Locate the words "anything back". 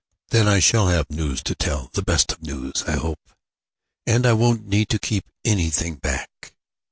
5.45-6.55